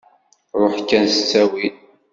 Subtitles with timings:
[0.61, 1.75] Ṛuḥ kan s ttawil.